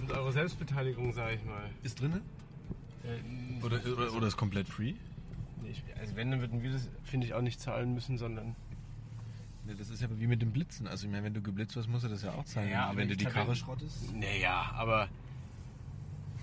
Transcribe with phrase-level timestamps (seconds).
[0.00, 1.68] 1000 Euro Selbstbeteiligung, sag ich mal.
[1.82, 2.20] Ist drin?
[3.04, 4.94] Äh, Oder, oder, oder ist komplett free?
[5.62, 8.54] nee, ich- also wenn, dann würden wir das, finde ich, auch nicht zahlen müssen, sondern...
[9.66, 10.86] Ne, das ist ja wie mit dem Blitzen.
[10.86, 12.70] Also ich meine, wenn du geblitzt wirst, musst du das ja auch zahlen.
[12.70, 15.08] Ja, aber wenn du die Karre schrottest, Naja, aber...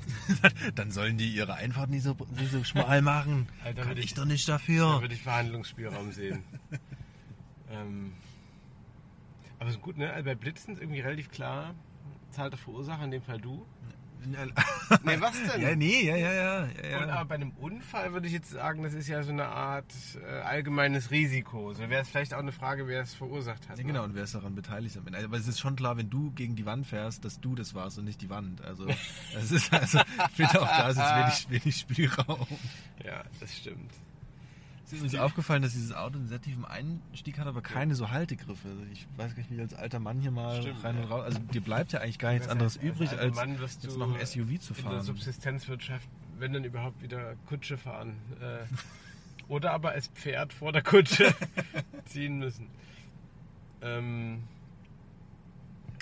[0.76, 3.48] dann sollen die ihre Einfahrt nicht so, nicht so schmal machen.
[3.63, 5.02] Alter, Kann würde ich ich- doch nicht Da dafür.
[5.02, 6.44] würde ich Verhandlungsspielraum sehen.
[7.72, 8.13] ähm,
[9.58, 10.12] aber ist gut, ne?
[10.13, 11.74] Also bei Blitzen ist irgendwie relativ klar,
[12.35, 13.66] zahlt der Verursacher, in dem Fall du.
[15.03, 15.62] Nee, was denn?
[15.66, 16.67] Ja, nee, ja, ja, ja.
[16.89, 19.45] ja, Und aber bei einem Unfall würde ich jetzt sagen, das ist ja so eine
[19.45, 21.73] Art äh, allgemeines Risiko.
[21.73, 23.77] So wäre es vielleicht auch eine Frage, wer es verursacht hat.
[23.77, 23.91] Ja, ne?
[23.91, 24.98] genau, und wer ist daran beteiligt?
[24.98, 25.23] am Ende?
[25.23, 27.99] Aber es ist schon klar, wenn du gegen die Wand fährst, dass du das warst
[27.99, 28.62] und nicht die Wand.
[28.62, 28.88] Also,
[29.35, 32.48] es ist also, ich finde auch da ist jetzt wenig, wenig Spielraum.
[33.04, 33.91] Ja, das stimmt.
[34.86, 38.12] Es ist übrigens aufgefallen, dass dieses Auto einen sehr tiefen Einstieg hat, aber keine so
[38.12, 38.68] Haltegriffe.
[38.68, 41.04] Also ich weiß gar nicht, wie ich als alter Mann hier mal Stimmt, rein und
[41.04, 41.10] ja.
[41.10, 41.24] raus.
[41.26, 44.60] Also dir bleibt ja eigentlich gar nichts anderes übrig, als wirst jetzt noch ein SUV
[44.60, 45.02] zu In der fahren.
[45.02, 48.16] Subsistenzwirtschaft, wenn dann überhaupt wieder Kutsche fahren.
[48.40, 48.66] Äh,
[49.48, 51.34] oder aber als Pferd vor der Kutsche
[52.06, 52.68] ziehen müssen.
[53.82, 54.44] Ähm,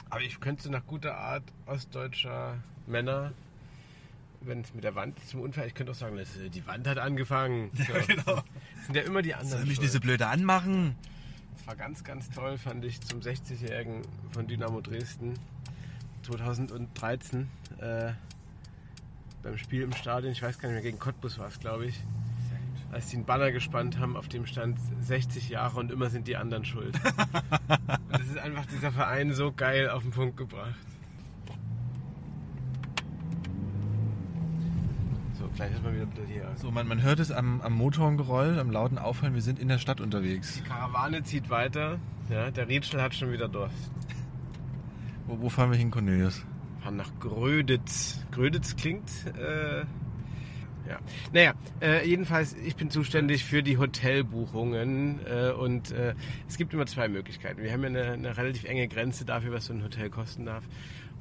[0.10, 3.32] aber ich könnte nach guter Art ostdeutscher Männer,
[4.46, 6.88] wenn es mit der Wand zum Unfall, ich könnte auch sagen, das, äh, die Wand
[6.88, 7.72] hat angefangen.
[7.78, 7.94] So.
[8.08, 8.36] genau.
[8.76, 9.62] Das sind ja immer die Soll anderen.
[9.62, 9.82] mich schuld.
[9.82, 10.96] nicht so blöde anmachen?
[11.58, 15.34] Das war ganz, ganz toll, fand ich, zum 60-Jährigen von Dynamo Dresden
[16.24, 17.50] 2013
[17.80, 18.14] äh,
[19.44, 22.00] beim Spiel im Stadion, ich weiß gar nicht mehr, gegen Cottbus war es, glaube ich,
[22.92, 26.38] als die einen Banner gespannt haben, auf dem stand 60 Jahre und immer sind die
[26.38, 26.96] anderen schuld.
[28.10, 30.76] das ist einfach dieser Verein so geil auf den Punkt gebracht.
[35.54, 36.52] So, vielleicht ist mal wieder hier.
[36.56, 39.78] So, man, man hört es am, am Motorengeroll, am lauten Aufhören, wir sind in der
[39.78, 40.56] Stadt unterwegs.
[40.56, 42.00] Die Karawane zieht weiter,
[42.30, 43.92] ja, der Rietschel hat schon wieder Durst.
[45.28, 46.44] Wo, wo fahren wir hin, Cornelius?
[46.82, 48.26] fahren nach Gröditz.
[48.32, 49.82] Gröditz klingt, äh,
[50.90, 51.00] ja.
[51.32, 56.14] Naja, äh, jedenfalls, ich bin zuständig für die Hotelbuchungen äh, und äh,
[56.48, 57.62] es gibt immer zwei Möglichkeiten.
[57.62, 60.64] Wir haben ja eine, eine relativ enge Grenze dafür, was so ein Hotel kosten darf.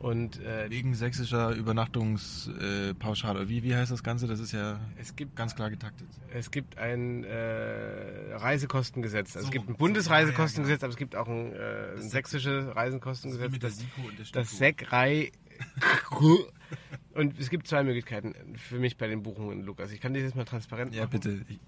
[0.03, 3.49] Und äh, Wegen sächsischer Übernachtungspauschale.
[3.49, 4.27] Wie, wie heißt das Ganze?
[4.27, 6.09] Das ist ja es gibt ganz klar getaktet.
[6.35, 9.37] es gibt ein äh, Reisekostengesetz.
[9.37, 12.75] Also So, es gibt ein so, Bundesreisekostengesetz, aber es gibt auch ein, äh, ein sächsisches
[12.75, 13.59] Reisekostengesetz.
[13.61, 15.31] Das, das Säckrei.
[17.15, 19.93] Und es gibt zwei Möglichkeiten für mich bei den Buchungen, Lukas.
[19.93, 21.11] Ich kann dir das mal transparent Ja, machen.
[21.13, 21.41] bitte.
[21.49, 21.61] Ich-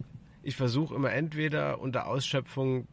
[0.43, 2.87] Ich versuche immer entweder unter Ausschöpfung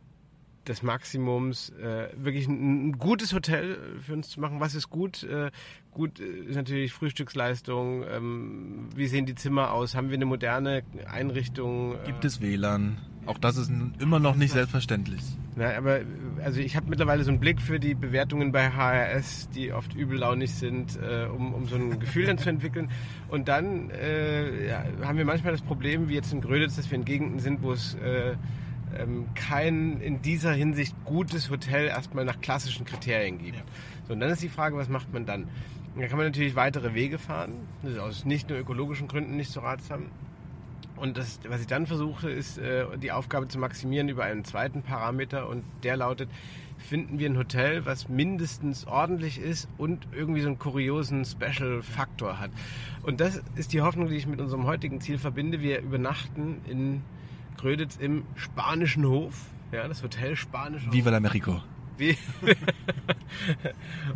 [0.68, 4.60] des Maximums äh, wirklich ein, ein gutes Hotel für uns zu machen.
[4.60, 5.24] Was ist gut?
[5.24, 5.52] Äh,
[5.92, 8.04] gut äh, ist natürlich Frühstücksleistung.
[8.10, 9.96] Ähm, wie sehen die Zimmer aus?
[9.96, 11.96] Haben wir eine moderne Einrichtung?
[11.96, 12.98] Äh, Gibt es WLAN?
[13.26, 15.22] Auch das ist immer noch nicht selbstverständlich.
[15.56, 16.00] Na, aber
[16.44, 20.52] also ich habe mittlerweile so einen Blick für die Bewertungen bei HRS, die oft übellaunig
[20.54, 22.90] sind, äh, um, um so ein Gefühl dann zu entwickeln.
[23.30, 26.98] Und dann äh, ja, haben wir manchmal das Problem, wie jetzt in Gröditz, dass wir
[26.98, 27.96] in Gegenden sind, wo es
[28.98, 33.58] ähm, kein in dieser Hinsicht gutes Hotel erstmal nach klassischen Kriterien gibt.
[33.58, 33.64] Ja.
[34.08, 35.48] So, und dann ist die Frage, was macht man dann?
[35.98, 37.54] Da kann man natürlich weitere Wege fahren.
[37.84, 40.06] Das ist aus nicht nur ökologischen Gründen nicht so ratsam.
[40.96, 44.84] Und das, was ich dann versuche, ist äh, die Aufgabe zu maximieren über einen zweiten
[44.84, 46.30] Parameter und der lautet,
[46.78, 52.52] finden wir ein Hotel, was mindestens ordentlich ist und irgendwie so einen kuriosen Special-Faktor hat.
[53.04, 55.62] Und das ist die Hoffnung, die ich mit unserem heutigen Ziel verbinde.
[55.62, 57.02] Wir übernachten in
[57.62, 59.36] Gröditz im Spanischen Hof.
[59.72, 60.94] Ja, das Hotel Spanischer Hof.
[60.94, 61.62] Viva la Mexico.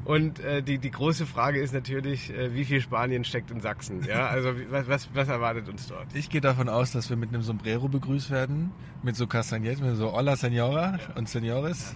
[0.06, 4.04] Und äh, die, die große Frage ist natürlich, äh, wie viel Spanien steckt in Sachsen?
[4.04, 6.08] Ja, also was, was, was erwartet uns dort?
[6.16, 8.72] Ich gehe davon aus, dass wir mit einem Sombrero begrüßt werden,
[9.04, 11.96] mit so Castagnettes, mit so Hola Senora und Senores.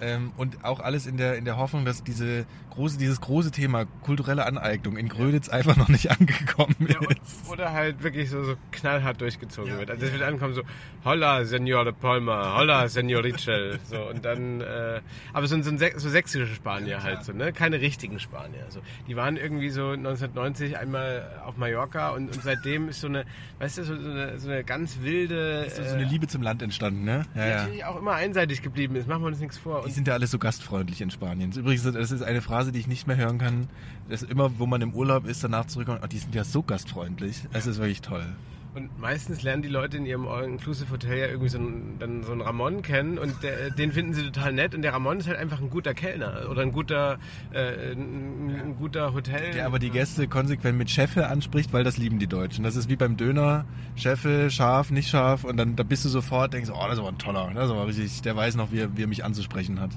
[0.00, 3.84] Ähm, und auch alles in der, in der Hoffnung, dass diese große, dieses große Thema
[4.02, 7.50] kulturelle Aneignung in Gröditz einfach noch nicht angekommen Ja, ist.
[7.50, 9.90] oder halt wirklich so, so knallhart durchgezogen Ja, wird.
[9.90, 10.18] Also es ja.
[10.18, 10.62] wird ankommen so,
[11.04, 13.78] holla, Senor Palma, holla, Senor Richel.
[13.84, 15.00] So, und dann, äh,
[15.32, 17.52] aber so, so, ein so sächsische Spanier halt so, ne?
[17.52, 18.64] Keine richtigen Spanier.
[18.64, 23.24] Also, die waren irgendwie so 1990 einmal auf Mallorca und, und seitdem ist so eine,
[23.58, 26.62] weißt du, so, so, eine, so eine ganz wilde, Ist so eine Liebe zum Land
[26.62, 27.26] entstanden, ne?
[27.34, 27.56] Ja, die ja.
[27.58, 29.08] natürlich auch immer einseitig geblieben ist.
[29.08, 29.82] Machen wir uns nichts vor.
[29.84, 31.52] Und sind ja alle so gastfreundlich in Spanien.
[31.52, 33.68] Übrigens, das ist eine Phrase, die ich nicht mehr hören kann.
[34.08, 37.42] Das immer, wo man im Urlaub ist, danach zurückkommt, oh, die sind ja so gastfreundlich.
[37.52, 38.26] Es ist wirklich toll.
[38.72, 42.30] Und meistens lernen die Leute in ihrem All-Inclusive Hotel ja irgendwie so einen, dann so
[42.30, 45.38] einen Ramon kennen und der, den finden sie total nett und der Ramon ist halt
[45.38, 47.18] einfach ein guter Kellner oder ein guter,
[47.52, 49.52] äh, ein, ein guter Hotel.
[49.52, 52.62] Der aber die Gäste konsequent mit Cheffe anspricht, weil das lieben die Deutschen.
[52.62, 53.64] Das ist wie beim Döner,
[53.96, 57.08] Cheffe, scharf, nicht scharf und dann da bist du sofort, denkst, oh, das ist aber
[57.08, 59.80] ein toller, das ist aber richtig, der weiß noch, wie er, wie er mich anzusprechen
[59.80, 59.90] hat.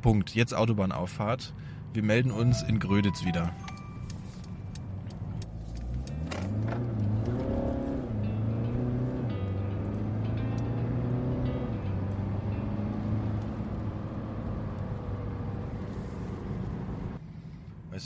[0.00, 0.34] Punkt.
[0.34, 1.52] Jetzt Autobahnauffahrt.
[1.92, 3.52] Wir melden uns in Gröditz wieder.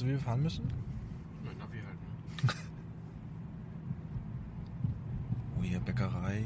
[0.03, 0.69] Du, wie wir fahren müssen?
[1.45, 1.99] Mein Navi halt,
[2.45, 2.61] ne?
[5.59, 6.43] Oh, hier Bäckerei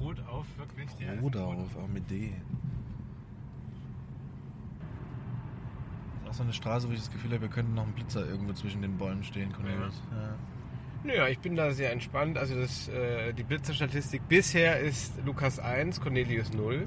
[0.00, 0.88] Rot auf, wirklich.
[0.94, 2.32] die Rodauf, auch mit D.
[6.14, 7.92] Das ist auch so eine Straße, wo ich das Gefühl habe, wir könnten noch einen
[7.92, 10.02] Blitzer irgendwo zwischen den Bäumen stehen, Cornelius.
[10.10, 10.34] Ja.
[11.02, 12.38] Naja, ich bin da sehr entspannt.
[12.38, 16.86] Also das, äh, die Blitzerstatistik bisher ist Lukas 1, Cornelius 0.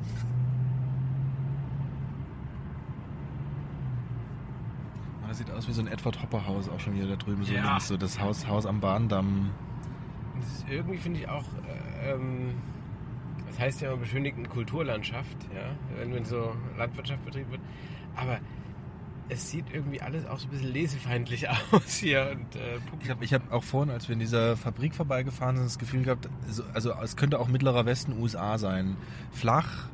[5.33, 7.53] das sieht aus wie so ein Edward Hopper Haus auch schon wieder da drüben so
[7.53, 7.63] Ja.
[7.71, 9.49] links, so das Haus, Haus am Bahndamm.
[10.39, 11.45] Das ist irgendwie, finde ich, auch,
[12.03, 12.53] äh, ähm,
[13.47, 17.61] das heißt ja immer beschönigten Kulturlandschaft, ja, wenn, wenn so Landwirtschaft betrieben wird.
[18.15, 18.37] Aber
[19.29, 22.29] es sieht irgendwie alles auch so ein bisschen lesefeindlich aus hier.
[22.35, 25.65] Und, äh, Ich habe ich hab auch vorhin, als wir in dieser Fabrik vorbeigefahren sind,
[25.65, 28.97] das Gefühl gehabt, so- also es könnte auch mittlerer Westen USA sein.
[29.31, 29.89] Flach,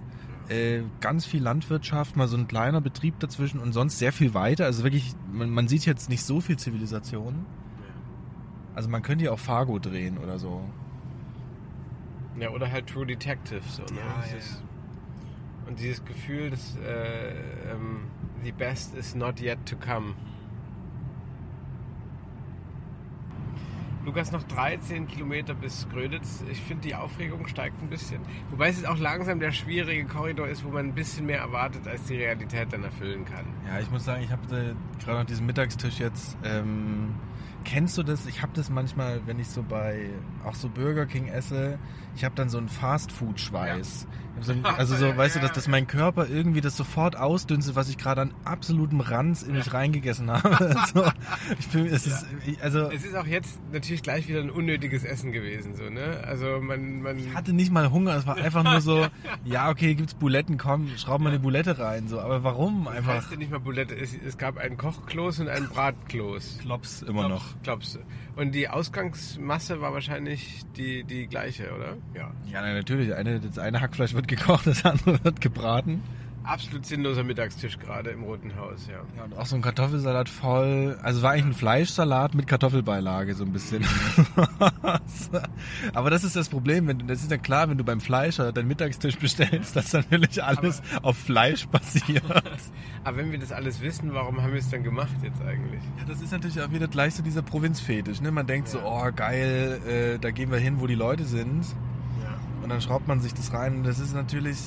[0.50, 4.66] äh, ganz viel Landwirtschaft, mal so ein kleiner Betrieb dazwischen und sonst sehr viel weiter.
[4.66, 7.46] Also wirklich, man, man sieht jetzt nicht so viel Zivilisation.
[8.76, 10.62] Also man könnte ja auch Fargo drehen oder so.
[12.40, 13.62] ja, oder halt True Detective.
[13.70, 14.00] So, ne?
[14.00, 14.64] Ja, ja, ist-
[15.68, 17.32] Und dieses Gefühl, dass äh,
[17.72, 18.06] ähm,
[18.44, 20.14] the best is not yet to come.
[24.10, 26.44] Lukas, noch 13 Kilometer bis Gröditz.
[26.52, 28.20] Ich finde, die Aufregung steigt ein bisschen.
[28.50, 32.06] Wobei es auch langsam der schwierige Korridor ist, wo man ein bisschen mehr erwartet, als
[32.06, 33.46] die Realität dann erfüllen kann.
[33.68, 36.36] Ja, ich muss sagen, ich habe äh, gerade noch diesen Mittagstisch jetzt.
[36.44, 37.14] Ähm,
[37.64, 38.26] kennst du das?
[38.26, 40.10] Ich habe das manchmal, wenn ich so bei
[40.46, 41.80] auch so Burger King esse,
[42.16, 44.08] ich habe dann so einen Fastfood-Schweiß.
[44.36, 45.48] Hab So also so, Ja, weißt du, ja.
[45.48, 49.54] dass, dass mein Körper irgendwie das sofort ausdünstet, was ich gerade an absolutem Ranz in
[49.54, 50.76] mich reingegessen habe.
[50.94, 51.06] so,
[51.58, 55.04] ich fühl, es ist, ich, also Es ist auch jetzt natürlich gleich wieder ein unnötiges
[55.04, 56.24] Essen gewesen, so, ne?
[56.26, 59.08] Also man, man ich hatte nicht mal Hunger, es war einfach nur so,
[59.46, 62.20] ja okay, gibt's Buletten, komm, schraub mal eine Bulette rein, so.
[62.20, 63.32] Aber warum heißt einfach?
[63.32, 63.96] ja nicht mal Bulette.
[63.96, 66.60] Es, es gab ein Kochkloß und ein Bratkloß.
[66.62, 67.49] Klops immer noch.
[67.64, 68.00] Glaubst du?
[68.36, 71.98] Und die Ausgangsmasse war wahrscheinlich die, die gleiche, oder?
[72.14, 72.32] Ja.
[72.52, 73.14] Ja, na, natürlich.
[73.14, 76.02] Eine, das eine Hackfleisch wird gekocht, das andere wird gebraten.
[76.50, 79.02] Absolut sinnloser Mittagstisch gerade im Roten Haus, ja.
[79.16, 80.98] Ja, und auch so ein Kartoffelsalat voll.
[81.04, 83.86] Also war eigentlich ein Fleischsalat mit Kartoffelbeilage, so ein bisschen.
[85.94, 88.52] Aber das ist das Problem, wenn du, das ist ja klar, wenn du beim Fleischer
[88.52, 92.24] deinen Mittagstisch bestellst, dass natürlich alles auf Fleisch basiert.
[93.04, 95.84] Aber wenn wir das alles wissen, warum haben wir es dann gemacht jetzt eigentlich?
[96.00, 98.22] Ja, das ist natürlich auch wieder gleich so dieser Provinzfetisch.
[98.22, 98.32] Ne?
[98.32, 101.64] Man denkt so, oh geil, äh, da gehen wir hin, wo die Leute sind.
[102.24, 102.40] Ja.
[102.64, 103.78] Und dann schraubt man sich das rein.
[103.78, 104.58] Und das ist natürlich,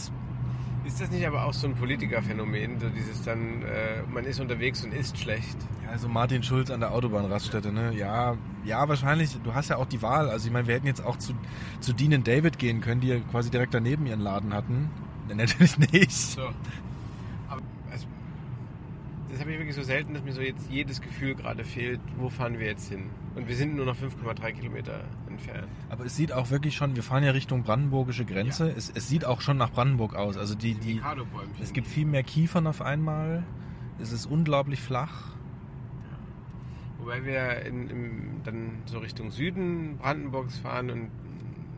[0.84, 4.84] Ist das nicht aber auch so ein Politikerphänomen, so dieses dann, äh, man ist unterwegs
[4.84, 5.56] und isst schlecht?
[5.84, 7.92] ja, also Martin Schulz an der Autobahnraststätte, ne?
[7.94, 9.36] Ja, ja, wahrscheinlich.
[9.42, 10.28] Du hast ja auch die Wahl.
[10.28, 11.34] Also ich meine, wir hätten jetzt auch zu,
[11.80, 14.90] zu Dean and David gehen können, die ja quasi direkt daneben ihren Laden hatten.
[15.28, 16.10] Ne, natürlich nicht.
[16.10, 16.42] So.
[17.48, 18.06] Aber also,
[19.30, 22.28] das habe ich wirklich so selten, dass mir so jetzt jedes Gefühl gerade fehlt, wo
[22.28, 23.10] fahren wir jetzt hin?
[23.34, 25.04] Und wir sind nur noch 5,3 Kilometer
[25.42, 25.68] entfernt.
[25.90, 28.70] Aber es sieht auch wirklich schon, wir fahren ja Richtung brandenburgische Grenze.
[28.70, 30.36] Es, es sieht auch schon nach Brandenburg aus.
[30.36, 31.00] Also die, die,
[31.60, 33.44] es gibt viel mehr Kiefern auf einmal.
[34.00, 35.32] Es ist unglaublich flach.
[36.98, 41.10] Wobei wir in, im, dann so Richtung Süden Brandenburgs fahren und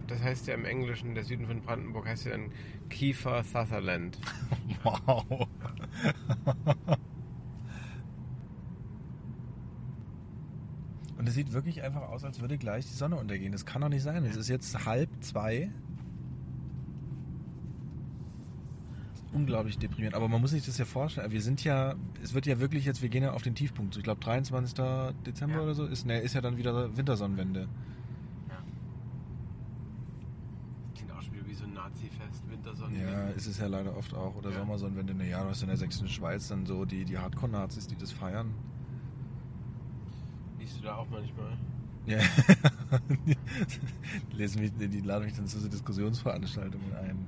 [0.07, 2.51] das heißt ja im Englischen, der Süden von Brandenburg heißt ja dann
[2.91, 4.19] Kiefer Sutherland.
[4.83, 5.49] Wow.
[11.25, 13.51] Und es sieht wirklich einfach aus, als würde gleich die Sonne untergehen.
[13.51, 14.27] Das kann doch nicht sein.
[14.27, 15.71] Es ist jetzt halb zwei.
[19.33, 20.15] Unglaublich deprimierend.
[20.17, 21.31] Aber man muss sich das ja vorstellen.
[21.33, 23.97] Wir sind ja, es wird ja wirklich jetzt, wir gehen ja auf den Tiefpunkt.
[23.97, 24.75] Ich glaube 23.
[25.27, 25.63] Dezember Ja.
[25.63, 27.69] oder so ist, ne, ist ja dann wieder Wintersonnenwende.
[30.95, 32.99] Klingt auch schon wieder wie so ein Nazi-Fest, Wintersonne.
[33.03, 34.37] Ja, ist es ja leider oft auch.
[34.37, 34.59] Oder Ja.
[34.59, 35.15] Sommersonnenwende.
[35.15, 38.13] Ne, ja, du hast in der sächsischen Schweiz dann so die, die Hardcore-Nazis, die das
[38.13, 38.51] feiern.
[40.75, 41.57] Liest du da auch manchmal?
[42.07, 42.19] Ja.
[43.27, 47.27] die, lesen mich, die laden mich dann zu so Diskussionsveranstaltungen ein.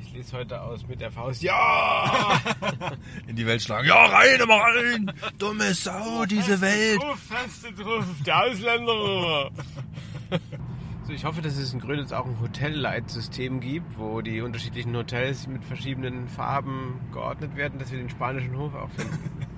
[0.00, 1.42] Ich lese heute aus mit der Faust.
[1.42, 2.40] Ja!
[3.26, 3.86] In die Welt schlagen.
[3.86, 5.12] Ja, rein, immer rein!
[5.38, 7.02] Dumme Sau, diese Welt!
[7.16, 9.50] Feste drauf, der Ausländer.
[11.06, 15.46] So, ich hoffe, dass es in Gröditz auch ein Hotelleitsystem gibt, wo die unterschiedlichen Hotels
[15.46, 19.18] mit verschiedenen Farben geordnet werden, dass wir den spanischen Hof auch finden.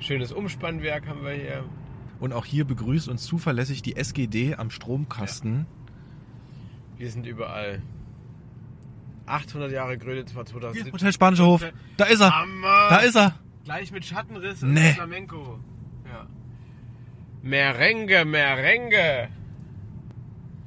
[0.00, 0.32] Schönes.
[0.32, 1.64] Umspannwerk haben wir hier.
[2.20, 5.60] Und auch hier begrüßt uns zuverlässig die SGD am Stromkasten.
[5.60, 5.66] Ja.
[6.98, 7.82] Wir sind überall.
[9.26, 10.92] 800 Jahre Gröditz war 2017.
[10.92, 11.64] Hotel Spanischer Hof.
[11.96, 12.38] Da ist er.
[12.38, 12.88] Hammer.
[12.90, 13.34] Da ist er.
[13.64, 14.88] Gleich mit Schattenriss nee.
[14.88, 15.58] und Flamenco.
[16.06, 16.26] Ja.
[17.42, 19.28] Merengue, Merengue.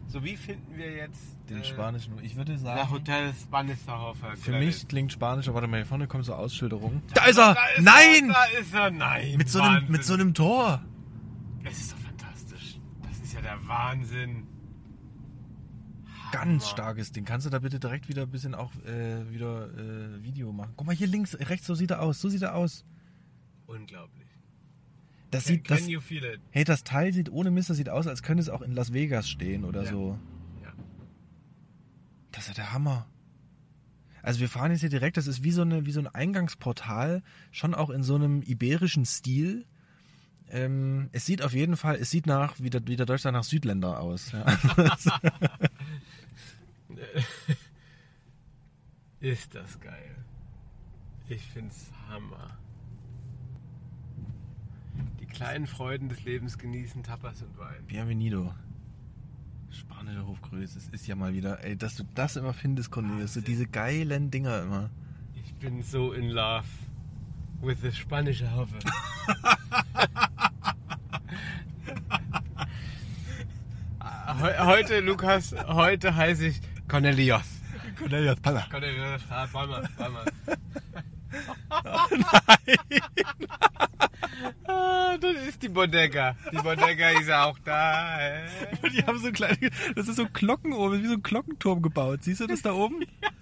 [0.08, 2.14] So, wie finden wir jetzt den äh, spanischen.
[2.22, 2.90] Ich würde der sagen.
[2.92, 4.36] Hotel Spanisserhofer?
[4.36, 7.02] Für mich klingt Spanisch, aber warte mal, hier vorne kommt so Ausschilderung.
[7.14, 7.54] Da Da ist er!
[7.56, 8.30] Da ist Nein!
[8.30, 8.92] Er, da ist er!
[8.92, 9.38] Nein!
[9.38, 10.82] Mit so, einem, mit so einem Tor.
[11.64, 12.80] Das ist doch fantastisch.
[13.08, 14.48] Das ist ja der Wahnsinn.
[16.32, 17.24] Ganz starkes Ding.
[17.24, 20.74] Kannst du da bitte direkt wieder ein bisschen auch äh, wieder äh, Video machen?
[20.76, 22.20] Guck mal hier links, rechts, so sieht er aus.
[22.20, 22.84] So sieht er aus.
[23.66, 24.28] Unglaublich.
[25.32, 26.40] Das Can, sieht, das, can it?
[26.52, 28.94] hey, das Teil sieht ohne Mist, das sieht aus, als könnte es auch in Las
[28.94, 29.92] Vegas stehen oder Ja.
[29.92, 30.20] so.
[32.38, 33.08] Das ist ja der Hammer.
[34.22, 37.24] Also wir fahren jetzt hier direkt, das ist wie so, eine, wie so ein Eingangsportal,
[37.52, 39.66] schon auch in so einem iberischen Stil.
[40.48, 43.44] Ähm, es sieht auf jeden Fall, es sieht nach, wie der, wie der Deutschland nach
[43.44, 44.34] Südländer aus.
[44.34, 44.46] Ja.
[49.20, 50.16] Ist das geil.
[51.30, 52.56] Ich find's Hammer.
[55.20, 57.84] Die kleinen Freuden des Lebens genießen, Tapas und Wein.
[57.88, 58.54] Bienvenido.
[59.78, 60.78] Spanischer Hofgröße.
[60.78, 63.34] Es ist ja mal wieder, ey, dass du das immer findest, Cornelius.
[63.34, 64.90] So diese geilen Dinger immer.
[65.36, 66.66] Ich bin so in love
[67.62, 68.76] with the spanische Hofe.
[74.40, 77.46] Heu- heute, Lukas, heute heiße ich Cornelius.
[77.98, 78.66] Cornelius Palla.
[78.70, 80.24] Cornelius, ah, Bäumer, Bäumer.
[81.70, 82.08] Ah,
[85.22, 86.36] das ist die Bodega.
[86.52, 88.20] Die Bodega ist auch da.
[88.20, 88.48] äh.
[88.94, 92.24] Die haben so kleine, das ist so Glocken oben, wie so ein Glockenturm gebaut.
[92.24, 93.06] Siehst du das da oben?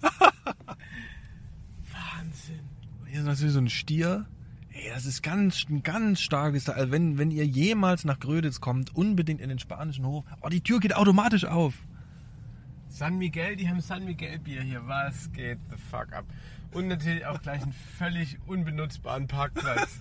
[1.92, 2.60] Wahnsinn.
[3.06, 4.26] Hier ist natürlich so ein Stier.
[4.70, 6.74] Ey, das ist ganz, ein ganz starkes Teil.
[6.74, 10.24] Also wenn, wenn ihr jemals nach Gröditz kommt, unbedingt in den spanischen Hof.
[10.42, 11.74] Oh, die Tür geht automatisch auf.
[12.88, 14.86] San Miguel, die haben San Miguel Bier hier.
[14.86, 16.24] Was geht the fuck ab?
[16.72, 20.00] Und natürlich auch gleich einen völlig unbenutzbaren Parkplatz.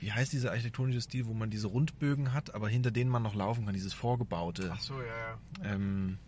[0.00, 3.34] Wie heißt dieser architektonische Stil, wo man diese Rundbögen hat, aber hinter denen man noch
[3.34, 4.70] laufen kann, dieses Vorgebaute?
[4.74, 5.38] Ach so, ja, ja.
[5.74, 6.18] Ähm,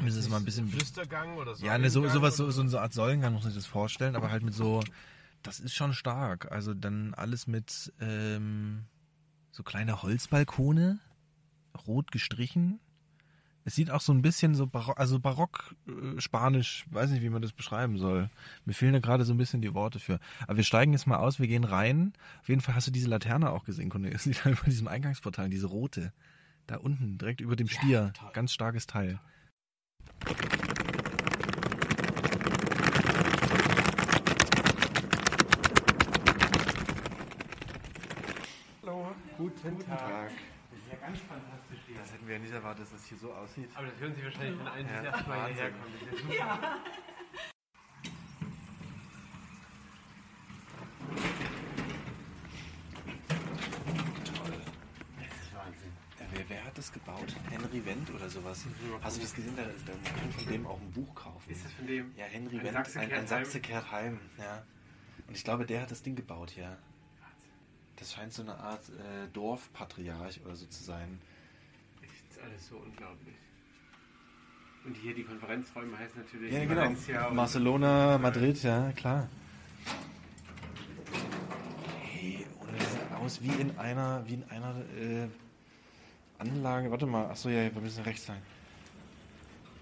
[0.00, 0.66] müssen es mal ein bisschen.
[0.68, 1.64] Flüstergang oder so.
[1.64, 4.30] Ja, ne, so, sowas, so, so eine Art Säulengang muss man sich das vorstellen, aber
[4.30, 4.82] halt mit so,
[5.42, 6.50] das ist schon stark.
[6.50, 8.84] Also dann alles mit ähm,
[9.50, 10.98] so kleine Holzbalkone,
[11.86, 12.80] rot gestrichen.
[13.64, 17.28] Es sieht auch so ein bisschen so barock, also barock äh, spanisch, weiß nicht, wie
[17.28, 18.30] man das beschreiben soll.
[18.64, 20.18] Mir fehlen da gerade so ein bisschen die Worte für.
[20.46, 22.14] Aber wir steigen jetzt mal aus, wir gehen rein.
[22.40, 25.50] Auf jeden Fall hast du diese Laterne auch gesehen, Cornelius, die da über diesem Eingangsportal,
[25.50, 26.12] diese rote.
[26.66, 28.12] Da unten, direkt über dem Stier.
[28.14, 28.30] toll.
[28.32, 29.20] Ganz starkes Teil.
[38.82, 40.30] Hallo, guten, Tag.
[40.30, 40.59] Das ist
[40.92, 41.96] ja ganz fantastisch hier.
[41.98, 43.68] Das hätten wir ja nicht erwartet, dass das hier so aussieht.
[43.74, 45.54] Aber das hören Sie wahrscheinlich von allen, die Ja, das erste Mal Wahnsinn.
[45.54, 46.70] hierher ist ja super.
[55.18, 55.92] Das ist Wahnsinn.
[56.18, 57.36] Ja, wer, wer hat das gebaut?
[57.50, 58.64] Henry Wendt oder sowas?
[59.02, 59.54] Hast du das gesehen?
[59.56, 61.50] Da, da man kann von dem auch ein Buch kaufen.
[61.50, 62.12] Ist das von dem?
[62.16, 64.20] ja, Henry Ein Wendt, Sachse ein, ein Sachse kehrt heim.
[64.38, 64.62] Ja.
[65.26, 66.76] Und ich glaube, der hat das Ding gebaut hier.
[68.00, 71.20] Das scheint so eine Art äh, Dorfpatriarch oder so zu sein.
[72.00, 73.34] Das ist alles so unglaublich.
[74.86, 76.80] Und hier die Konferenzräume heißen natürlich Ja, genau.
[76.80, 79.28] Valencia Barcelona, Madrid, ja, klar.
[82.02, 85.28] Hey, und das sieht aus wie in einer, wie in einer äh,
[86.38, 86.90] Anlage.
[86.90, 88.40] Warte mal, achso, ja, wir müssen rechts sein.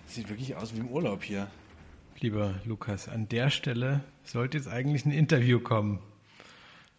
[0.07, 1.47] Das sieht wirklich aus wie im Urlaub hier.
[2.19, 6.01] Lieber Lukas, an der Stelle sollte jetzt eigentlich ein Interview kommen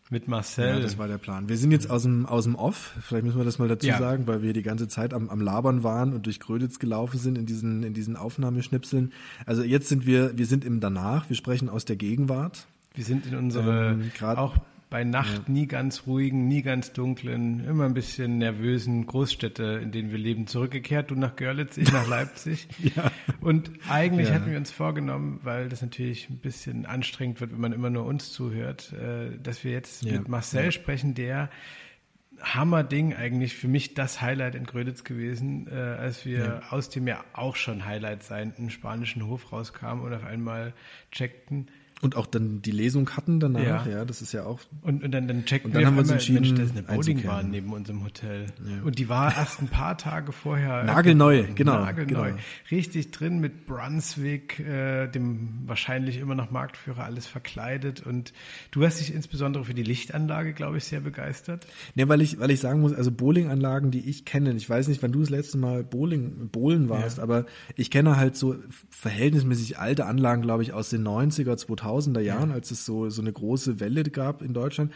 [0.09, 0.67] mit Marcel.
[0.67, 1.49] Ja, das war der Plan.
[1.49, 3.99] Wir sind jetzt aus dem, aus dem Off, vielleicht müssen wir das mal dazu Ja.
[3.99, 7.37] sagen, weil wir die ganze Zeit am, am Labern waren und durch Gröditz gelaufen sind
[7.37, 9.13] in diesen, in diesen Aufnahmeschnipseln.
[9.45, 12.65] Also jetzt sind wir, wir sind im Danach, wir sprechen aus der Gegenwart.
[12.95, 14.57] Wir sind in unsere, Ähm, grad- auch
[14.89, 20.09] bei Nacht nie ganz ruhigen, nie ganz dunklen, immer ein bisschen nervösen Großstädte, in denen
[20.11, 21.11] wir leben, zurückgekehrt.
[21.11, 22.67] Du nach Görlitz, ich nach Leipzig.
[22.95, 23.11] Ja.
[23.41, 24.35] Und eigentlich Ja.
[24.35, 28.05] hatten wir uns vorgenommen, weil das natürlich ein bisschen anstrengend wird, wenn man immer nur
[28.05, 30.13] uns zuhört, äh, dass wir jetzt Ja.
[30.13, 31.49] mit Marcel sprechen, der
[32.41, 37.23] Hammerding eigentlich für mich das Highlight in Gröditz gewesen, äh, als wir aus dem ja
[37.33, 40.73] auch schon Highlight seienden spanischen Hof rauskamen und auf einmal
[41.11, 41.67] checkten,
[42.01, 44.05] Und auch dann die Lesung hatten danach, ja, Ja.
[44.05, 44.61] das ist ja auch.
[44.83, 46.71] Und, und dann, dann checkten Und dann wir haben wir uns entschieden, Mensch, da ist
[46.71, 48.45] eine Bowlingbahn neben unserem Hotel.
[48.85, 50.83] Und die war erst ein paar Tage vorher.
[50.85, 52.31] Nagelneu, genau, Nagelneu.
[52.31, 52.37] genau.
[52.71, 58.05] Richtig drin mit Brunswick, äh, dem wahrscheinlich immer noch Marktführer, alles verkleidet.
[58.05, 58.31] Und
[58.71, 61.67] du hast dich insbesondere für die Lichtanlage, glaube ich, sehr begeistert.
[61.95, 65.03] Ne, weil ich, weil ich sagen muss, also Bowlinganlagen, die ich kenne, ich weiß nicht,
[65.03, 67.23] wann du das letzte Mal Bowling, Bowlen warst, Ja.
[67.23, 68.55] aber ich kenne halt so
[68.89, 71.55] verhältnismäßig alte Anlagen, glaube ich, aus den 90er,
[71.89, 74.91] 2000er Jahren, als es so, so eine große Welle gab in Deutschland.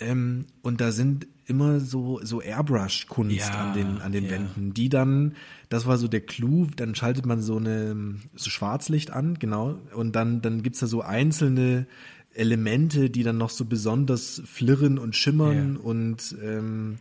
[0.00, 4.30] Ähm, und da sind immer so, so Airbrush-Kunst Ja, an den, an den ja.
[4.30, 5.34] Wänden, die dann,
[5.68, 10.16] das war so der Clou, dann schaltet man so eine, so Schwarzlicht an, genau, und
[10.16, 11.86] dann, dann gibt's da so einzelne
[12.34, 15.80] Elemente, die dann noch so besonders flirren und schimmern Ja.
[15.82, 16.98] und ähm,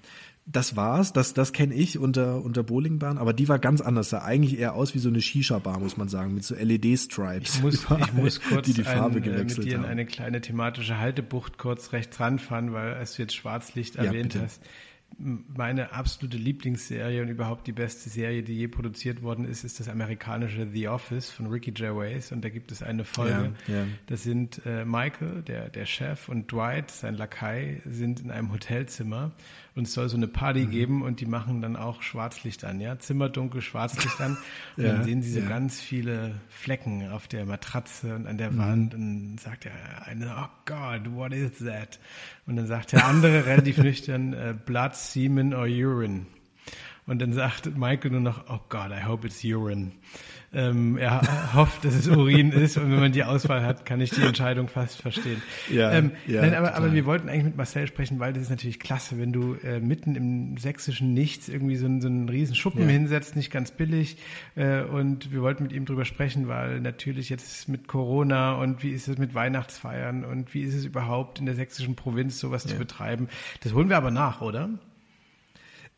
[0.51, 4.24] das war's, das, das kenne ich unter, unter Bowlingbahn, aber die war ganz anders, sah
[4.24, 7.55] eigentlich eher aus wie so eine Shisha-Bar, muss man sagen, mit so LED-Stripes.
[7.55, 10.05] Ich muss, ich muss kurz die die Farbe ein, äh, mit gewechselt dir in eine
[10.05, 14.43] kleine thematische Haltebucht kurz rechts ranfahren, weil als du jetzt Schwarzlicht Ja, erwähnt bitte.
[14.43, 14.62] hast,
[15.17, 19.89] meine absolute Lieblingsserie und überhaupt die beste Serie, die je produziert worden ist, ist das
[19.89, 23.53] amerikanische The Office von Ricky Gervais und da gibt es eine Folge.
[23.67, 23.86] Ja, ja.
[24.08, 29.31] Das sind äh, Michael, der, der Chef, und Dwight, sein Lakai, sind in einem Hotelzimmer
[29.75, 30.72] und es soll so eine Party Mhm.
[30.72, 34.38] geben und die machen dann auch Schwarzlicht an, ja, Zimmerdunkel, Schwarzlicht an
[34.78, 35.48] und Ja, dann sehen sie so ja.
[35.48, 38.38] ganz viele Flecken auf der Matratze und an Mhm.
[38.38, 39.72] der Wand und sagt der
[40.06, 42.00] eine, oh God, what is that?
[42.46, 46.25] Und dann sagt der andere relativ nüchtern, äh, Blood, Semen or Urine.
[47.08, 49.92] Und dann sagt Michael nur noch, oh God, I hope it's urine.
[50.53, 54.10] Ähm, er hofft, dass es Urin ist und wenn man die Auswahl hat, kann ich
[54.10, 55.41] die Entscheidung fast verstehen.
[55.72, 58.50] Ja, ähm, ja, nein, aber, aber wir wollten eigentlich mit Marcel sprechen, weil das ist
[58.50, 62.55] natürlich klasse, wenn du äh, mitten im sächsischen Nichts irgendwie so, einen- so einen riesen
[62.55, 62.88] Schuppen Ja.
[62.89, 64.17] hinsetzt, nicht ganz billig.
[64.55, 68.89] Äh, und wir wollten mit ihm drüber sprechen, weil natürlich jetzt mit Corona und wie
[68.91, 72.75] ist es mit Weihnachtsfeiern und wie ist es überhaupt in der sächsischen Provinz sowas zu
[72.75, 73.29] betreiben.
[73.63, 74.67] Das holen wir aber nach, oder?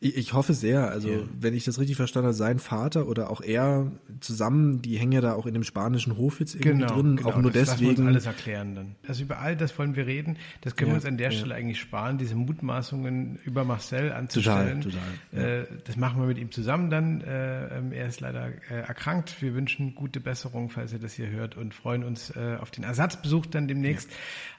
[0.04, 0.90] Ich, ich hoffe sehr.
[0.90, 1.18] Also, Ja.
[1.40, 5.20] wenn ich das richtig verstanden habe, sein Vater oder auch er zusammen, die hängen ja
[5.20, 7.20] da auch in dem spanischen Hof jetzt irgendwie drin.
[7.24, 8.08] auch nur das lassen wir uns deswegen.
[8.08, 8.94] alles erklären dann.
[9.08, 10.36] Also über all das wollen wir reden.
[10.60, 11.38] Das können wir Ja, uns an der ja.
[11.38, 14.80] Stelle eigentlich sparen, diese Mutmaßungen über Marcel anzustellen.
[14.82, 15.00] Total,
[15.32, 17.20] total, Äh, das machen wir mit ihm zusammen dann.
[17.22, 19.40] Äh, ähm, er ist leider äh, erkrankt.
[19.40, 22.84] Wir wünschen gute Besserung, falls er das hier hört und freuen uns äh, auf den
[22.84, 24.10] Ersatzbesuch dann demnächst.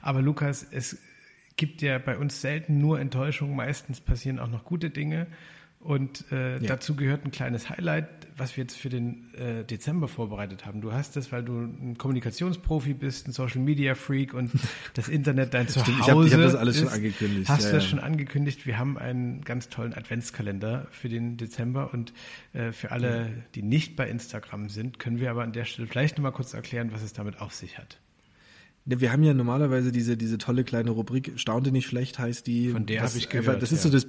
[0.02, 0.98] Aber Lukas, es
[1.56, 3.56] gibt ja bei uns selten nur Enttäuschung.
[3.56, 5.26] Meistens passieren auch noch gute Dinge.
[5.78, 6.58] Und äh, Ja.
[6.68, 10.80] dazu gehört ein kleines Highlight, was wir jetzt für den äh, Dezember vorbereitet haben.
[10.80, 14.50] Du hast das, weil du ein Kommunikationsprofi bist, ein Social Media Freak und
[14.94, 16.92] das Internet dein Zuhause Stimmt, ich hab- ich hab das alles schon ist.
[16.92, 17.48] angekündigt.
[17.48, 17.90] Hast Ja, du das ja.
[17.90, 18.66] schon angekündigt?
[18.66, 22.12] Wir haben einen ganz tollen Adventskalender für den Dezember und
[22.52, 26.16] äh, für alle, die nicht bei Instagram sind, können wir aber an der Stelle vielleicht
[26.18, 28.00] nochmal kurz erklären, was es damit auf sich hat.
[28.86, 32.68] Ne, Wir haben ja normalerweise diese, diese tolle kleine Rubrik, staunte nicht schlecht heißt die.
[32.70, 33.90] Von der was hab ich gehört, Das ist ja.
[33.90, 34.06] so das,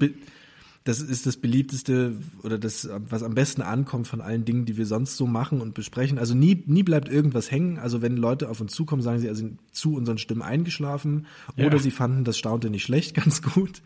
[0.83, 2.13] das ist das beliebteste
[2.43, 5.73] oder das, was am besten ankommt von allen Dingen, die wir sonst so machen und
[5.73, 6.17] besprechen.
[6.17, 7.77] Also nie, nie bleibt irgendwas hängen.
[7.77, 11.25] Also wenn Leute auf uns zukommen, sagen sie, also sind zu unseren Stimmen eingeschlafen
[11.57, 11.65] Ja.
[11.65, 13.81] oder sie fanden das staunte nicht schlecht ganz gut.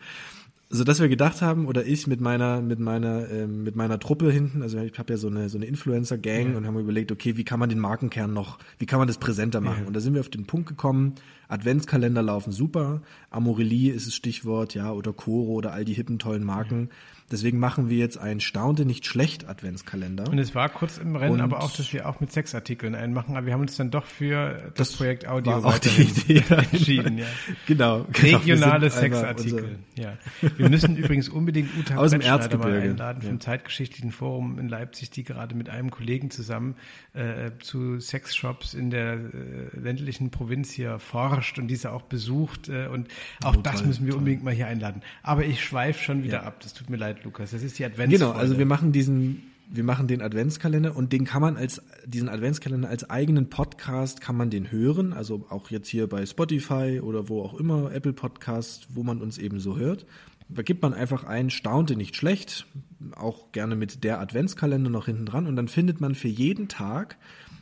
[0.73, 4.31] So dass wir gedacht haben, oder ich mit meiner, mit meiner, ähm, mit meiner Truppe
[4.31, 6.57] hinten, also ich habe ja so eine, so eine Influencer-Gang Ja.
[6.57, 9.60] und haben überlegt, okay, wie kann man den Markenkern noch, wie kann man das präsenter
[9.60, 9.81] machen?
[9.81, 9.88] Ja.
[9.88, 11.15] Und da sind wir auf den Punkt gekommen,
[11.49, 16.45] Adventskalender laufen super, Amorelie ist das Stichwort, ja, oder Coro oder all die hippen, tollen
[16.45, 16.89] Marken.
[17.32, 20.28] Deswegen machen wir jetzt einen Staunte nicht schlecht Adventskalender.
[20.30, 23.36] Und es war kurz im Rennen, Und- aber auch, dass wir auch mit Sexartikeln einmachen.
[23.38, 26.44] Aber wir haben uns dann doch für das, Das Projekt Audio auch die Idee.
[26.72, 27.17] entschieden.
[27.17, 27.26] Ja.
[27.67, 28.06] genau.
[28.12, 28.38] genau.
[28.39, 29.80] Regionale Sexartikel.
[29.96, 30.17] Ja.
[30.58, 32.82] Wir müssen übrigens unbedingt Uta Aus dem Erzgebirge.
[32.91, 33.39] einladen vom Ja.
[33.39, 36.76] Zeitgeschichtlichen Forum in Leipzig, die gerade mit einem Kollegen zusammen
[37.13, 39.20] äh, zu Sexshops in der äh,
[39.80, 42.70] ländlichen Provinz hier forscht und diese auch besucht.
[42.70, 43.08] Äh, und
[43.44, 44.20] auch Oh, das toll, müssen wir toll.
[44.20, 45.02] unbedingt mal hier einladen.
[45.24, 46.44] Aber ich schweife schon wieder Ja.
[46.44, 46.60] ab.
[46.62, 47.51] Das tut mir leid, Lukas.
[47.51, 48.25] Das ist die Adventsfolge.
[48.25, 52.29] Genau, also wir machen diesen, wir machen den Adventskalender und den kann man als, diesen
[52.29, 57.29] Adventskalender als eigenen Podcast kann man den hören, also auch jetzt hier bei Spotify oder
[57.29, 60.05] wo auch immer, Apple Podcast, wo man uns eben so hört.
[60.49, 62.65] Da gibt man einfach ein Staunte nicht schlecht,
[63.15, 67.17] auch gerne mit der Adventskalender noch hinten dran und dann findet man für jeden Tag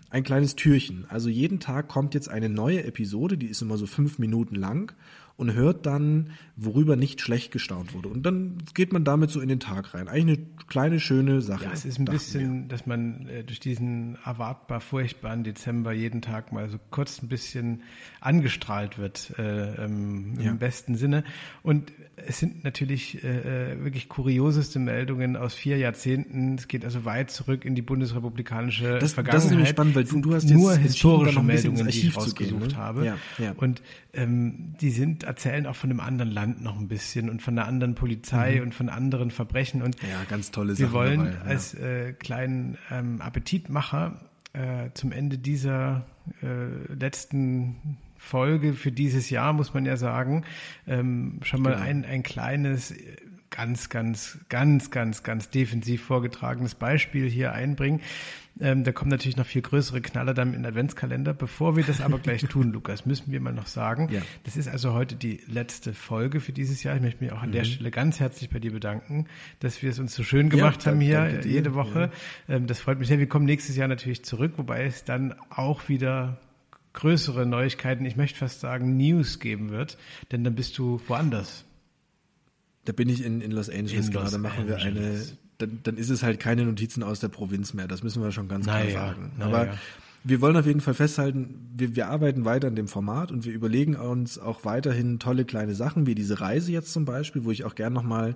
[0.09, 1.05] ein kleines Türchen.
[1.07, 4.93] Also jeden Tag kommt jetzt eine neue Episode, die ist immer so fünf Minuten lang
[5.39, 8.09] und hört dann, worüber nicht schlecht gestaunt wurde.
[8.09, 10.09] Und dann geht man damit so in den Tag rein.
[10.09, 11.63] Eigentlich eine kleine, schöne Sache.
[11.63, 16.51] Ja, es ist ein bisschen, dass man äh, durch diesen erwartbar furchtbaren Dezember jeden Tag
[16.51, 17.83] mal so kurz ein bisschen
[18.19, 20.53] angestrahlt wird, äh, ähm, im Ja.
[20.55, 21.23] besten Sinne.
[21.63, 21.93] Und
[22.27, 26.55] es sind natürlich äh, äh, wirklich kurioseste Meldungen aus vier Jahrzehnten.
[26.55, 29.49] Es geht also weit zurück in die bundesrepublikanische Das- das ist Vergangenheit.
[29.51, 32.77] nämlich spannend, weil du- du hast nur historische Meldungen, die ich zu gehen, rausgesucht ne?
[32.77, 33.05] habe.
[33.05, 33.51] Ja, ja.
[33.57, 33.81] Und
[34.13, 37.67] ähm, die sind erzählen auch von einem anderen Land noch ein bisschen und von einer
[37.67, 40.09] anderen Polizei und von anderen Verbrechen und Mhm.
[40.09, 41.41] Ja, ganz tolle wir Sachen wollen dabei, ja.
[41.41, 44.19] als äh, kleinen ähm, Appetitmacher
[44.53, 46.05] äh, zum Ende dieser
[46.41, 47.75] äh, letzten
[48.19, 50.43] Folge für dieses Jahr, muss man ja sagen,
[50.87, 51.83] ähm, schon mal Genau.
[51.85, 52.93] ein, ein kleines,
[53.49, 58.01] ganz, ganz, ganz, ganz, ganz defensiv vorgetragenes Beispiel hier einbringen.
[58.61, 61.33] Ähm, da kommen natürlich noch viel größere Knaller dann im Adventskalender.
[61.33, 64.21] Bevor wir das aber gleich tun, Lukas, müssen wir mal noch sagen, Ja.
[64.43, 66.95] das ist also heute die letzte Folge für dieses Jahr.
[66.97, 69.27] Ich möchte mich auch an der Stelle ganz herzlich bei dir bedanken,
[69.61, 72.11] dass wir es uns so schön gemacht danke- haben hier jede Woche.
[72.49, 73.17] Ähm, das freut mich sehr.
[73.19, 76.37] Wir kommen nächstes Jahr natürlich zurück, wobei es dann auch wieder
[76.93, 79.97] größere Neuigkeiten, ich möchte fast sagen News geben wird,
[80.31, 81.65] denn dann bist du woanders.
[82.85, 85.37] Da bin ich in, in Los Angeles In gerade, Los machen wir eine, Angeles.
[85.59, 88.47] dann, dann ist es halt keine Notizen aus der Provinz mehr, das müssen wir schon
[88.47, 89.31] ganz Naja, klar sagen.
[89.37, 89.55] naja.
[89.55, 89.77] Aber
[90.23, 93.53] wir wollen auf jeden Fall festhalten, wir, wir arbeiten weiter an dem Format und wir
[93.53, 97.63] überlegen uns auch weiterhin tolle kleine Sachen, wie diese Reise jetzt zum Beispiel, wo ich
[97.63, 98.35] auch gern nochmal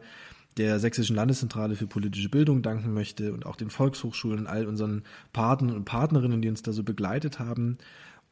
[0.57, 5.01] der Sächsischen Landeszentrale für politische Bildung danken möchte und auch den Volkshochschulen, all unseren
[5.33, 7.77] Partnern und Partnerinnen, die uns da so begleitet haben.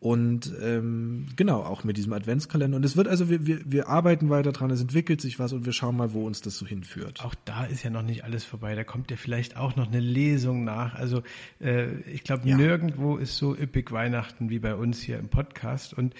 [0.01, 2.75] Und ähm, genau, auch mit diesem Adventskalender.
[2.75, 5.67] Und es wird also, wir, wir, wir arbeiten weiter dran, es entwickelt sich was und
[5.67, 7.23] wir schauen mal, wo uns das so hinführt.
[7.23, 8.73] Auch da ist ja noch nicht alles vorbei.
[8.73, 10.95] Da kommt ja vielleicht auch noch eine Lesung nach.
[10.95, 11.21] Also
[11.59, 12.57] äh, ich glaube, Ja.
[12.57, 15.93] nirgendwo ist so üppig Weihnachten wie bei uns hier im Podcast.
[15.93, 16.15] Und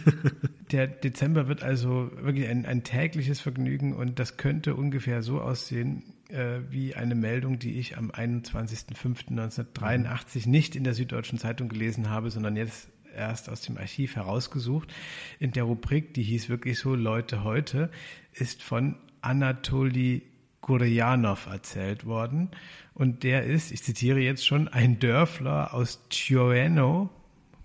[0.72, 6.02] der Dezember wird also wirklich ein, ein tägliches Vergnügen und das könnte ungefähr so aussehen
[6.30, 12.30] äh, wie eine Meldung, die ich am 21.05.1983 nicht in der Süddeutschen Zeitung gelesen habe,
[12.30, 14.92] sondern jetzt erst aus dem Archiv herausgesucht.
[15.38, 17.90] In der Rubrik, die hieß wirklich so Leute heute,
[18.32, 20.22] ist von Anatoli
[20.60, 22.50] Gurjanov erzählt worden.
[22.94, 27.10] Und der ist, ich zitiere jetzt schon, ein Dörfler aus Tjoeno,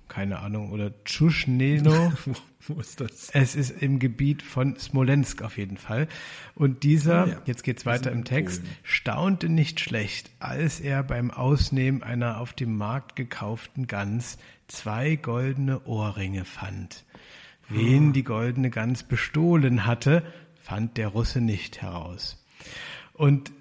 [0.08, 2.14] keine Ahnung, oder Tschuschneno.
[2.68, 3.30] wo, ist das?
[3.34, 6.08] Es ist im Gebiet von Smolensk auf jeden Fall.
[6.56, 7.42] Und dieser, Ah ja.
[7.46, 8.76] jetzt geht's weiter im Text, Polen.
[8.84, 14.38] staunte nicht schlecht, als er beim Ausnehmen einer auf dem Markt gekauften Gans
[14.68, 17.04] zwei goldene Ohrringe fand.
[17.70, 18.12] Wen Ah.
[18.14, 20.24] die goldene Gans bestohlen hatte,
[20.62, 22.44] fand der Russe nicht heraus.
[23.14, 23.52] Und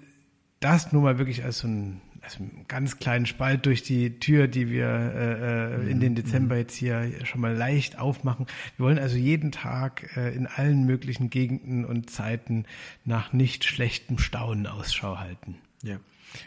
[0.59, 4.47] das nur mal wirklich als so ein also einen ganz kleinen Spalt durch die Tür,
[4.47, 8.47] die wir äh, äh, in den Dezember jetzt hier schon mal leicht aufmachen.
[8.77, 12.65] Wir wollen also jeden Tag äh, in allen möglichen Gegenden und Zeiten
[13.03, 15.57] nach nicht schlechtem Staunen Ausschau halten.
[15.83, 15.99] Ja.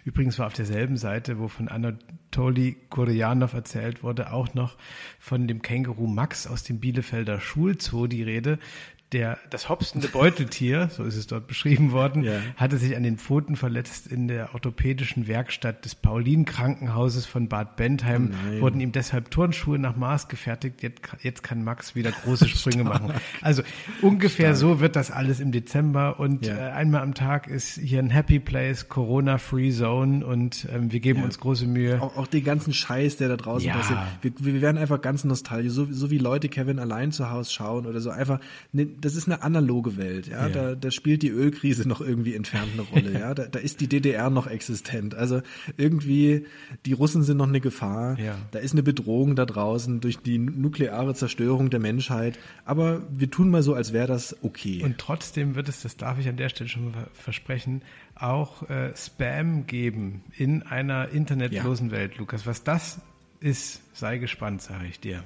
[0.04, 4.76] Übrigens war auf derselben Seite, wo von Anatoli Kurjanov erzählt wurde, auch noch
[5.20, 8.58] von dem Känguru Max aus dem Bielefelder Schulzoo die Rede.
[9.12, 12.40] Der, das hopsende Beuteltier, so ist es dort beschrieben worden, Ja.
[12.56, 18.32] hatte sich an den Pfoten verletzt in der orthopädischen Werkstatt des Paulin-Krankenhauses von Bad Bentheim.
[18.56, 20.82] Oh wurden ihm deshalb Turnschuhe nach Maß gefertigt.
[20.82, 23.12] Jetzt, jetzt kann Max wieder große Sprünge machen.
[23.42, 23.62] Also
[24.02, 26.18] ungefähr so wird das alles im Dezember.
[26.18, 26.56] Und Ja.
[26.56, 31.20] äh, einmal am Tag ist hier ein Happy Place, Corona-Free Zone und ähm, wir geben
[31.20, 31.26] Ja.
[31.26, 32.02] uns große Mühe.
[32.02, 33.98] Auch, auch den ganzen Scheiß, der da draußen passiert.
[34.22, 37.86] Wir, wir werden einfach ganz nostalgisch, so, so wie Leute Kevin allein zu Hause schauen
[37.86, 38.10] oder so.
[38.10, 38.40] Einfach,
[38.72, 40.26] ne, das ist eine analoge Welt.
[40.26, 40.46] Ja?
[40.46, 40.48] Ja.
[40.48, 43.18] Da, da spielt die Ölkrise noch irgendwie entfernt eine Rolle.
[43.18, 43.34] ja?
[43.34, 45.14] da, da ist die DDR noch existent.
[45.14, 45.42] Also
[45.76, 46.46] irgendwie,
[46.84, 48.18] die Russen sind noch eine Gefahr.
[48.18, 48.36] Ja.
[48.50, 52.38] Da ist eine Bedrohung da draußen durch die nukleare Zerstörung der Menschheit.
[52.64, 54.82] Aber wir tun mal so, als wäre das okay.
[54.82, 57.82] Und trotzdem wird es, das darf ich an der Stelle schon mal versprechen,
[58.14, 62.46] auch äh, Spam geben in einer internetlosen Welt, Lukas.
[62.46, 63.00] Was das
[63.40, 65.24] ist, sei gespannt, sage ich dir.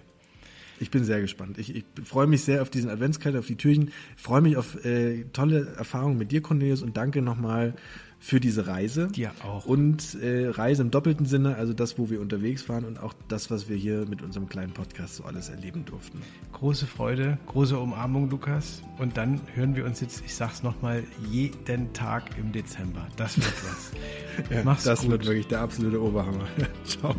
[0.80, 1.58] Ich bin sehr gespannt.
[1.58, 3.92] Ich, ich freue mich sehr auf diesen Adventskalender, auf die Türchen.
[4.16, 7.74] Ich freue mich auf äh, tolle Erfahrungen mit dir, Cornelius, und danke nochmal
[8.18, 9.08] für diese Reise.
[9.08, 9.64] Dir auch.
[9.66, 13.50] Und äh, Reise im doppelten Sinne, also das, wo wir unterwegs waren und auch das,
[13.50, 16.20] was wir hier mit unserem kleinen Podcast so alles erleben durften.
[16.52, 18.82] Große Freude, große Umarmung, Lukas.
[18.98, 23.06] Und dann hören wir uns jetzt, ich sag's nochmal, jeden Tag im Dezember.
[23.16, 24.64] Das wird was.
[24.64, 25.10] Mach's das gut.
[25.10, 26.46] wird wirklich der absolute Oberhammer.
[26.84, 27.14] Ciao.